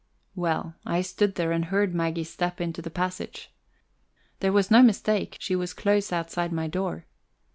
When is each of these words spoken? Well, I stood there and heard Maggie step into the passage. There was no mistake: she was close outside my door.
Well, 0.33 0.73
I 0.83 1.03
stood 1.03 1.35
there 1.35 1.51
and 1.51 1.65
heard 1.65 1.93
Maggie 1.93 2.23
step 2.23 2.59
into 2.59 2.81
the 2.81 2.89
passage. 2.89 3.53
There 4.39 4.51
was 4.51 4.71
no 4.71 4.81
mistake: 4.81 5.37
she 5.39 5.55
was 5.55 5.73
close 5.75 6.11
outside 6.11 6.51
my 6.51 6.65
door. 6.67 7.05